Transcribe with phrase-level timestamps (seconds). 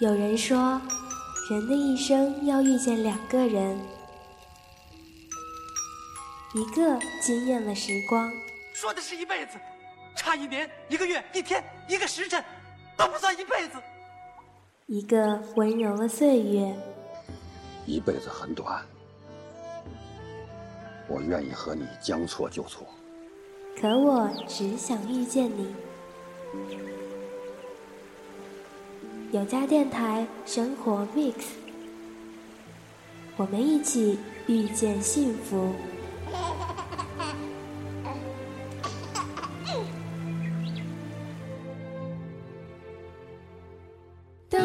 [0.00, 0.80] 有人说，
[1.50, 3.76] 人的一生要遇见两个人，
[6.54, 8.30] 一个惊艳了时光，
[8.72, 9.58] 说的是一辈子，
[10.14, 12.44] 差一年、一个月、一天、一个时辰，
[12.96, 13.76] 都不算一辈子；
[14.86, 16.72] 一个温柔了岁月，
[17.84, 18.80] 一辈子很短，
[21.08, 22.86] 我愿意和你将错就错。
[23.80, 25.74] 可我只想遇见你。
[29.30, 31.34] 有家电台生活 mix，
[33.36, 35.74] 我们一起遇见幸福。
[44.48, 44.58] 当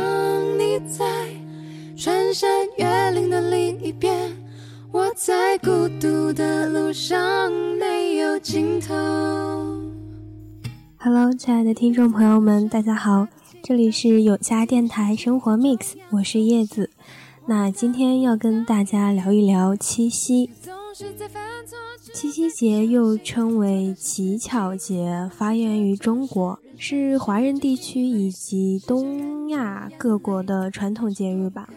[0.57, 1.03] 你在
[1.97, 4.31] 穿山越岭的另一边，
[4.93, 8.93] 我在孤独的路上没有尽头。
[10.97, 13.27] Hello，亲爱的听众朋友们，大家好。
[13.65, 16.89] 这里是有家电台生活 mix，我是叶子。
[17.45, 20.49] 那今天要跟大家聊一聊七夕。
[22.13, 31.69] 七夕节又称为乞巧节，发源于中国，是华人地区以及东亚各国的传统节日吧。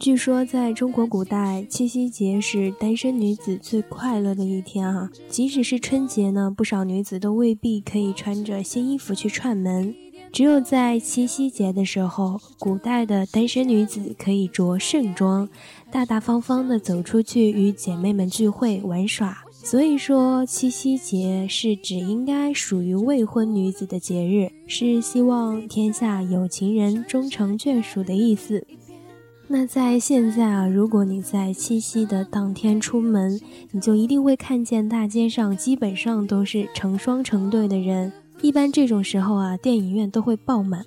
[0.00, 5.08] 据说在中国古代，七夕节是单身女子最快乐的一天哈。
[5.28, 9.94] 即使是春节呢，不少女子都未必可以穿着新衣服去串门。
[10.32, 15.48] 只有在七夕节的时候，古代的单身女子可以着盛装，
[15.90, 19.38] 大大方方地走出去与姐妹们聚会玩耍。
[19.50, 28.64] 所以说，七夕节是指应该属于未婚女子的节日，是希望天下有情人终成眷属的意思。
[29.48, 33.40] 那在现在啊，如果你在七夕的当天出门，
[33.72, 38.12] 你就一定会看见大街上基本上都是成双成对的人。
[38.40, 40.84] 一般这种时候啊，电影院都会爆满，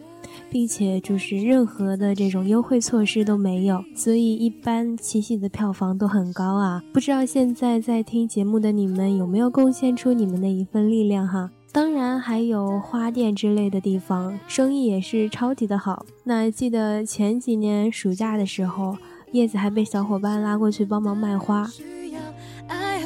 [0.49, 6.81] 并且就是任何的这种优惠措施都没有，所以一般七夕的票房都很高啊。
[6.93, 11.51] 不知道现在在听节目的你们有没有贡献出你们的一份力量哈？
[11.73, 16.05] 当然还有花店之类的地方，生意也是超级的好。
[16.23, 18.97] 那记得前几年暑假的时候，
[19.31, 21.69] 叶子还被小伙伴拉过去帮忙卖花。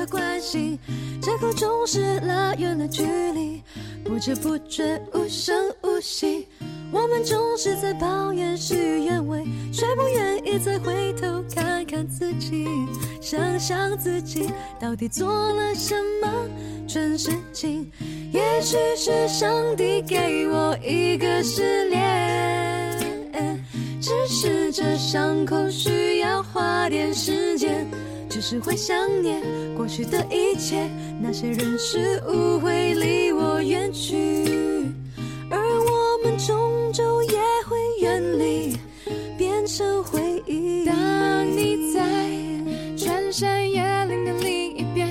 [0.06, 0.78] 关心，
[1.22, 3.62] 这口总是拉远了距离，
[4.04, 6.48] 不知不觉无声无息。
[6.92, 12.68] 我们总是在抱怨事与愿违，却不愿意再回头看看自己，
[13.20, 14.50] 想想自己
[14.80, 16.32] 到底做了什么
[16.88, 17.92] 蠢事情。
[18.32, 23.64] 也许是上帝给我一个试炼，
[24.00, 27.86] 只是这伤口需要花点时间。
[28.36, 29.42] 只是会想念
[29.78, 30.90] 过去的一切，
[31.22, 34.14] 那些人事物会离我远去，
[35.50, 38.78] 而我们终究也会远离，
[39.38, 40.84] 变成回忆。
[40.84, 40.94] 当
[41.50, 42.02] 你在
[42.98, 45.10] 穿山越岭的另一边，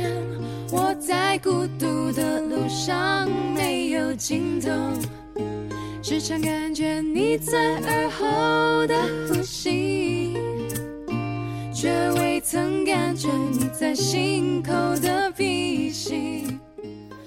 [0.71, 4.69] 我在孤独的路上没有尽头，
[6.03, 8.95] 时常感觉你在耳后的
[9.27, 9.84] 呼吸。
[12.55, 14.71] 曾感觉你在心口
[15.01, 16.45] 的鼻息。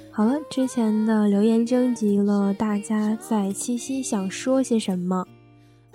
[0.10, 5.26] 好了，之前的留言征集了大家在七夕想说些什么。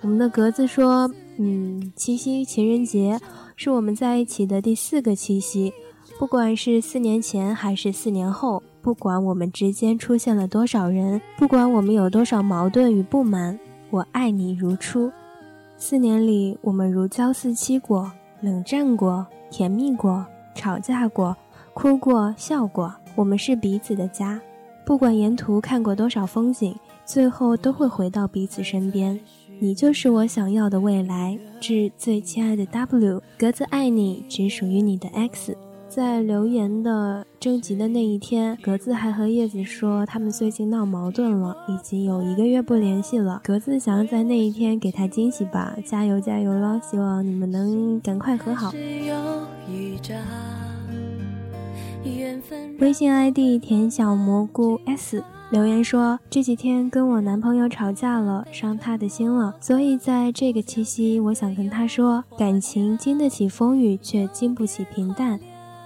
[0.01, 3.19] 我们的格子说：“嗯，七夕情人节
[3.55, 5.73] 是我们在一起的第四个七夕，
[6.19, 15.11] 不管是四年前还是四年后，不管我们之间出现了多少人，不管我们有多少矛盾与不满，我爱你如初。
[15.75, 18.11] 四年里，我们如胶似漆过。”
[18.43, 21.33] 冷战过，甜蜜过，吵架过，
[21.73, 22.93] 哭过，笑过。
[23.15, 24.37] 我们是彼此的家，
[24.85, 29.17] 不管沿途看过多少风景，最后都会回到彼此身边。
[29.61, 31.39] 你就是我想要的未来。
[31.61, 35.57] 致最亲爱的 W，格子爱你，只属于你的 X。
[35.95, 43.39] 在留言的征集的那一天，格子还和叶子说他们最近闹矛盾了，已经有一个月不联系了。
[43.43, 46.81] 格子想要在那一天给他惊喜吧，加油加油了！
[46.81, 48.73] 希望你们能赶快和好。
[52.79, 65.39] 微信 ID 甜小蘑菇 S 留言说这几天跟我男朋友吵架了，伤他的心了，所以在这个七夕，我想跟他说，感情经得起风雨，却经不起平淡。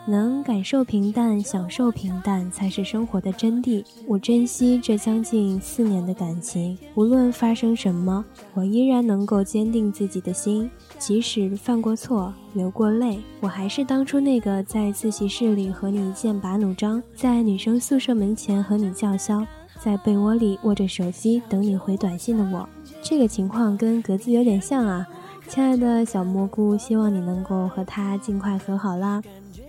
[0.07, 3.83] 能感受平淡，享受平淡，才是生活的真谛。
[4.07, 8.24] 我珍惜这将近四年的感情，无论发生什么，
[8.54, 10.69] 我依然能够坚定自己的心。
[10.98, 19.45] 即使犯过错，流过泪，我还是当初那个在自习室里和你剑拔弩张，在女生宿舍门前和你叫嚣，
[19.77, 22.68] 在被窝里握着手机等你回短信的我。
[23.01, 25.06] 这个情况跟格子有点像啊。
[25.47, 29.21] 亲爱的小蘑菇，希望你能够和他尽快和好啦。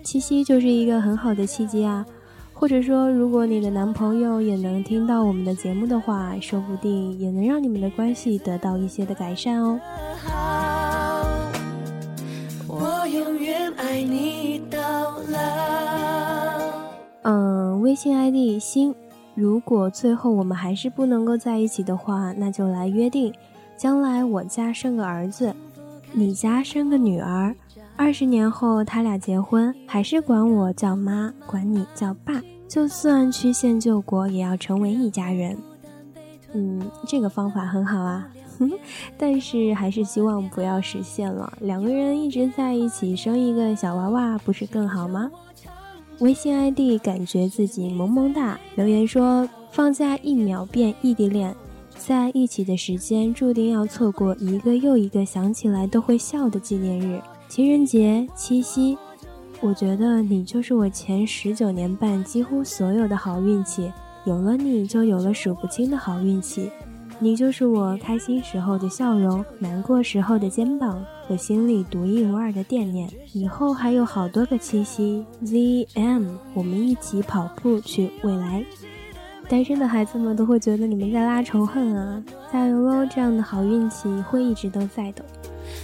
[0.02, 2.04] 七夕就是一个很好的契机啊。
[2.52, 9.78] 或者说，如果你的男朋友也能听到我们的节目的话，说不定也能让你们的关系得到一些的改善哦。
[12.66, 14.80] 我永远爱你到
[15.28, 15.38] 老。
[17.22, 18.92] 嗯，微信 ID 星。
[19.36, 23.32] 如果最后我们还是不能够在一起的话，那就来约定，
[23.76, 25.54] 将来我家生个儿子，
[26.12, 27.54] 你家生个女儿。
[27.96, 32.40] 二十年后，他俩结婚，还是管我叫妈，管你叫爸。
[32.68, 35.56] 就算曲线救国，也要成为一家人。
[36.52, 38.28] 嗯，这个方法很好啊，
[39.18, 41.52] 但是还是希望不要实现了。
[41.60, 45.30] 两个人一直在一起，生一个小娃娃，不是更好吗？
[46.20, 51.54] 微信 ID 感觉自己萌萌哒，留言说：放假一秒变异地恋，
[52.08, 57.20] 在一起的时间注定要错过一个又一个想起来都会笑的纪念日。
[57.50, 58.96] 情人节、七夕，
[59.60, 63.92] 我觉得你就是我前十九年半几乎所有的好运气。
[64.24, 66.70] 有了你就有了数不清的好运气，
[67.18, 73.06] 你就是我开心时候的笑容，难过时候的肩膀，我心里独一无二的惦念。
[73.34, 78.64] 以后还有好多个七夕，ZM，我们一起跑步去未来。
[79.48, 82.22] 单身的孩子们都会觉得你们在拉仇恨啊！
[82.52, 85.24] 加油喽，这样的好运气会一直都在的。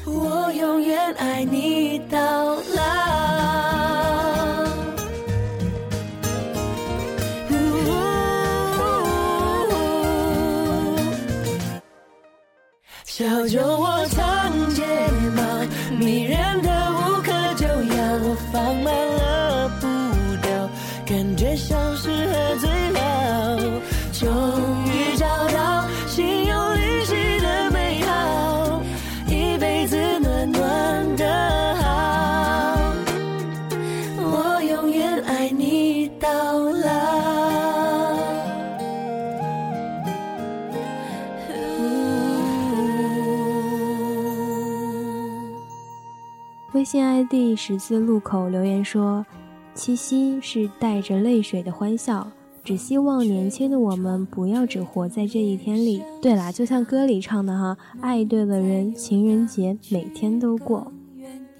[0.05, 2.19] 我永远爱你到
[2.55, 2.61] 老。
[13.05, 14.83] 小酒窝长睫
[15.37, 15.43] 毛，
[15.99, 16.61] 迷人
[46.85, 49.25] 微信 ID 十字路口留言说
[49.73, 52.31] ：“七夕是带着泪水的欢笑，
[52.63, 60.93] 只希望年轻的我们不要只活在这一天里。”对啦，就像歌里唱的哈，爱对了人，情人节每天都过。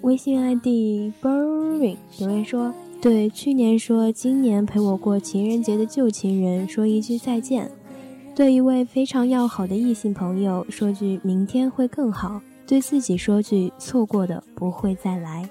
[0.03, 7.71] 微信 ID Burning 留言说：“对去年说今年陪我过情人节的旧情人说一句再见，
[8.35, 15.49] 对一位非常要好的异性朋友说句明天会更好。”对自己说句“错过的不会再来”。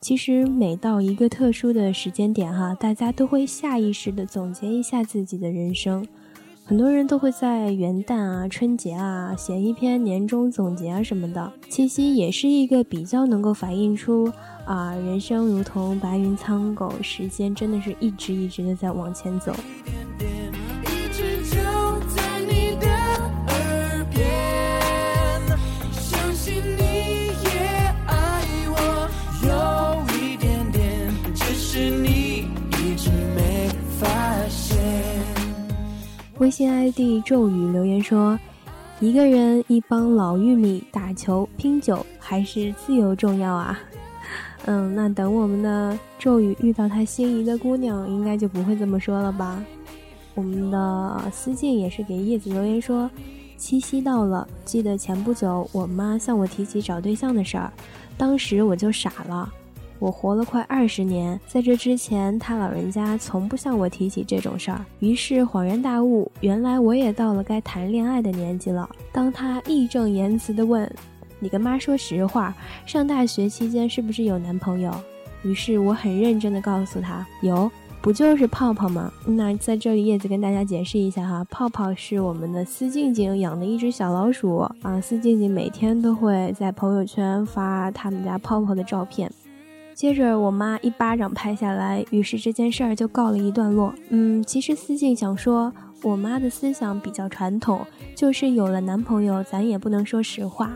[0.00, 6.06] 其实每到一个特殊的时间点，哈，大家都会下意识的总结一下自己的人生。
[6.66, 11.52] 很多人都会在元旦啊、春节啊写一篇年终总结啊什么的。
[11.68, 14.30] 七夕也是一个比较能够反映出
[14.66, 19.54] 啊，人生如同白云苍狗，时间真的是一直一直的在往前走。
[36.44, 38.38] 微信 ID 咒语留言说
[39.00, 43.80] ：“一个人一帮老玉米打球拼酒，还是自由重要啊？”
[44.66, 49.64] 嗯，那等我们的咒语遇到他心仪的姑娘，应该就不会这么说了吧？
[50.34, 53.10] 我们的思静也是给叶子留言说
[53.56, 57.72] ：“七夕到了，记得前不久我妈向我提起找对象的事儿，
[58.18, 59.50] 当时我就傻了。”
[59.98, 64.84] 我活了快二十年，在这之前，他老人家从不向我提起这种事儿。
[64.98, 68.88] 于是恍然大悟，原来我也到了该谈恋爱的年纪了。
[69.12, 70.92] 当他义正言辞地问
[71.38, 74.92] ：“你跟妈说实话，上大学期间是不是有男朋友？”
[75.42, 77.70] 于是我很认真地告诉他：“有，
[78.02, 85.00] 不就是泡泡吗？”那在这里，叶子跟大家解释一下哈，泡泡是我们的司静静养的一只小老鼠啊。
[85.00, 89.30] 司静静每天都会在朋友圈发他们家泡泡的照片。
[89.94, 93.94] 接着，我妈一巴掌拍下来，于是这件事儿就告了一段落。
[94.08, 95.72] 嗯，其实思静想说，
[96.02, 97.80] 我妈的思想比较传统，
[98.16, 100.72] 就是有了男朋友，咱也不能说实话。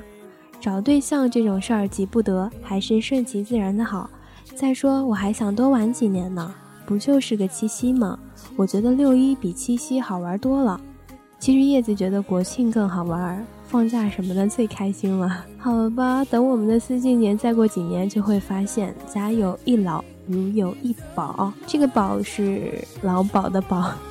[0.60, 4.08] 找对象这种事儿急不得，还是顺其自然的好。
[4.54, 6.54] 再说，我还想多玩几年呢，
[6.86, 8.18] 不就是个七夕吗？
[8.56, 10.80] 我觉得六一比七夕好玩多了。
[11.38, 13.46] 其实叶子觉得国庆更好玩。
[13.68, 23.92] 放假什么的最开心了， 好吧，等我们的思静年再过几年，就会发现家有一老如有一宝，这个宝是老宝的宝。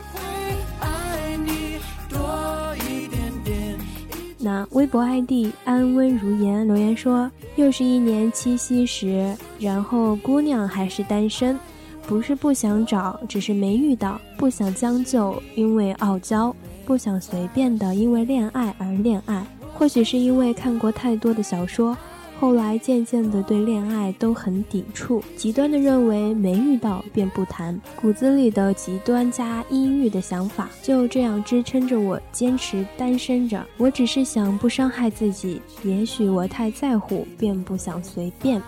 [4.38, 11.60] 那微博 ID 安温如言留言说：“又是一年七夕时，然后姑娘还是单身，
[12.06, 16.54] 不是不想找，只是没遇到；不想将就，因为傲娇；
[16.88, 19.46] 不想随便的，因为恋爱而恋爱。
[19.76, 21.96] 或许是因为看过太多的小说。”
[22.40, 33.66] 后来渐渐的对恋爱都很抵触，极端的认为没遇到便不谈，骨子里的极端加阴郁的想法就这样支撑着我坚持单身着。
[33.78, 38.62] 我只是想不伤害自己，也许我太在乎，便不想随便。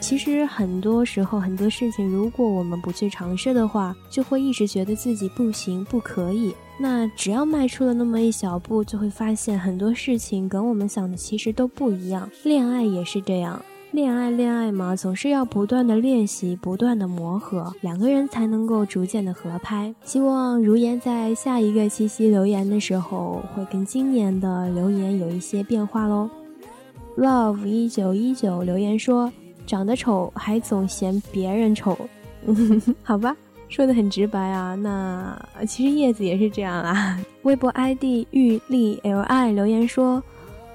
[0.00, 6.52] 其实很多时候很多事情，如果我们不去尝试的话，就会一直觉得自己不行、不可以。
[6.80, 12.30] 那只要迈出了那么一小步，就会发现很多事情跟我们想的其实都不一样。
[12.42, 19.94] 恋爱也是这样，恋爱恋爱嘛，总是要不断的练习，不断的磨合，两个人才能够逐渐的合拍。
[20.02, 26.30] 希望如言在下一个七夕留言的时候，会跟今年的留言有一些变化喽。
[27.16, 29.30] Love 一九一九留言说。
[29.66, 31.96] 长得丑还总嫌别人丑，
[33.04, 33.36] 好吧，
[33.70, 34.74] 说的很直白啊。
[34.74, 37.18] 那其实叶子也是这样啊。
[37.42, 40.22] 微博 ID 玉丽 li 留言说：“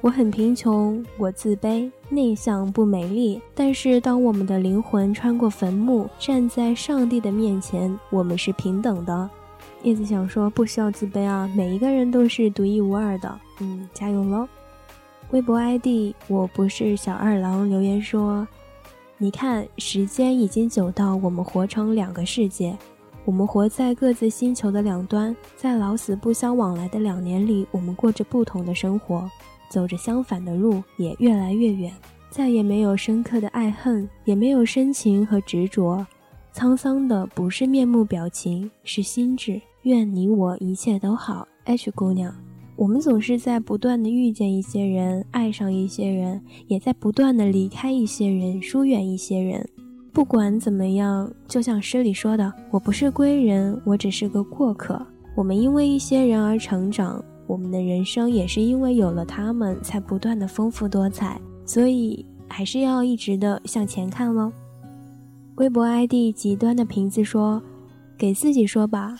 [0.01, 3.39] 我很贫穷，我自卑，内向不美丽。
[3.53, 9.29] 但是当我们的灵魂穿过坟墓，站在上帝的面前，我们是平等的。”
[9.83, 13.39] 叶子想说，不需要自卑啊，每一个人都是独一无二的。
[13.59, 14.47] 嗯，加油喽。
[15.31, 18.47] 微博 ID 我不是小二郎留言说。
[19.17, 22.77] 你看，时间已经久到我们活成两个世界，
[23.23, 29.29] 我们活在各自星球的两端，在老死不相往来的两年里，我们过着不同的生活，
[29.69, 31.93] 走着相反的路，也越来越远。
[32.29, 36.05] 再也没有深刻的爱恨，也没有深情和执着，
[36.53, 39.61] 沧桑的不是面目表情，是心智。
[39.83, 42.35] 愿你我一切都好，H 姑娘。
[42.75, 49.65] 我们总是在不断的遇见一些人，爱上一些人，也在不断的离开一些人，疏远一些人。
[50.11, 55.01] 不管怎么样，就像诗里说的：“我不是归人，我只是个过客。”
[55.35, 61.39] 我们因为一些人而成长，我们的人生也是因为有了他们，才不断的丰富多彩。
[61.65, 64.51] 所以，还是要一直的向前看喽。
[65.55, 67.61] 微博 ID 极端的瓶子说
[68.17, 69.15] ：“给自己说吧，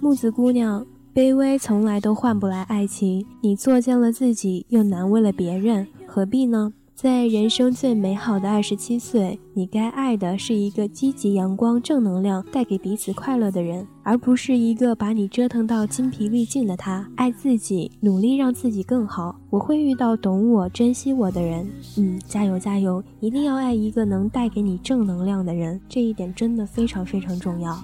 [0.00, 6.72] 木子姑娘。”卑微从来都换不来爱情，你作践了自己，又难为了别人，何必呢？
[6.94, 17.08] 在人生最美好的二十七岁，你该爱的是一个积极、阳光、正能量，带给彼此快乐的人，而不是一个把你折腾到精疲力尽的他。
[17.16, 19.34] 爱自己，努力让自己更好。
[19.48, 21.68] 我会遇到懂我、珍惜我的人。
[21.96, 23.02] 嗯，加油加油！
[23.18, 27.82] 一定要爱一个能带给你正能量的人，这一点真的非常非常重要。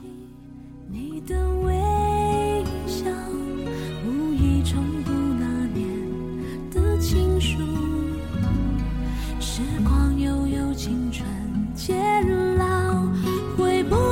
[0.89, 1.35] 你的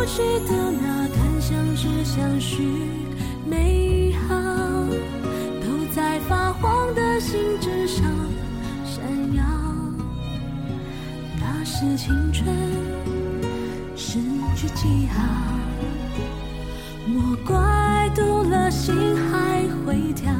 [0.04, 2.62] 回不去的那段相知相许
[3.46, 4.34] 美好，
[5.62, 8.04] 都在发黄的信纸上
[8.84, 9.02] 闪
[9.34, 9.42] 耀。
[11.40, 12.54] 那是青春
[13.96, 14.18] 失
[14.54, 15.22] 去记号，
[17.06, 18.94] 莫怪读了心
[19.30, 20.30] 还会跳。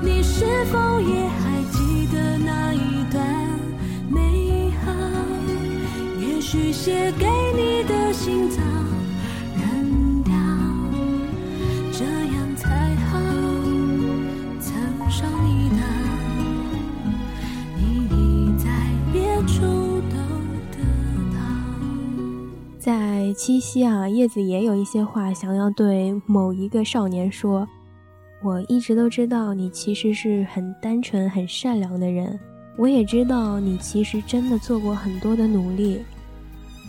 [0.00, 1.49] 你是否也还
[6.52, 8.60] 也许写给你的信早
[9.54, 10.32] 扔掉，
[11.92, 13.20] 这样才好。
[22.80, 27.64] 在七夕啊，叶子也有一些话想要对某一个少年说。
[28.42, 32.40] 我一直都知道你其实是很单纯、很善良的人，
[32.76, 36.02] 我也知道你其实真的做过很多的努力。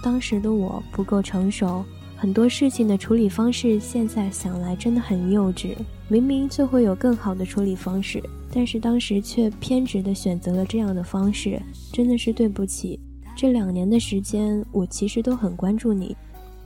[0.02, 1.84] 当时的我不够成熟，
[2.18, 5.76] 很多事情的处理方式现在想来真的很幼稚。
[6.08, 8.22] 明明就会有更好的处理方式，
[8.54, 11.62] 但是当时却偏执的选择了这样的方式，
[11.94, 13.00] 真的是对不起。
[13.36, 16.16] 这两年的时间，我其实都很关注你，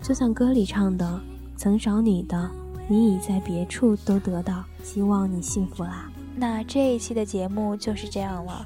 [0.01, 1.21] 就像歌里唱的
[1.55, 2.49] ：“曾找你的。”
[2.87, 6.11] 你已在别处都得到，希望你幸福啦。
[6.35, 8.63] 那这一期的节目就是这样了。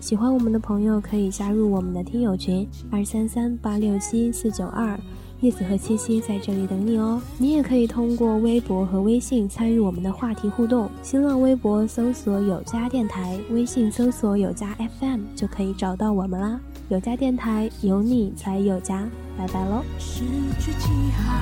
[0.00, 4.98] 喜欢我们的朋友可以加入我们的听友群二三三八六七四九二
[5.40, 7.20] 叶子和七七在这里等你哦。
[7.36, 16.60] 你也可以通过微博和微信参与我们的话题互动新浪微博搜索有家电台微信搜索有家 fm 就可以找到我们啦。
[16.88, 20.24] 有家电台有你才有家拜拜喽失
[20.58, 21.34] 去记号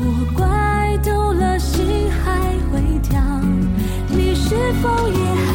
[0.00, 3.20] 我怪透了心还会跳。
[4.10, 5.47] 你是否也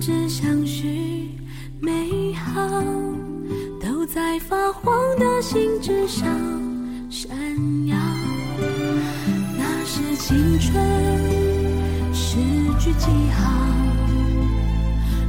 [0.00, 1.30] 只相许
[1.78, 2.82] 美好，
[3.78, 6.26] 都在发黄的信纸上
[7.10, 7.30] 闪
[7.86, 7.94] 耀。
[9.58, 10.82] 那是青春
[12.14, 12.38] 诗
[12.78, 13.52] 句记号，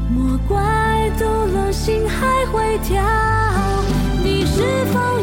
[0.09, 3.03] 莫怪读了心还会跳。
[4.23, 4.61] 你是
[4.93, 5.20] 否？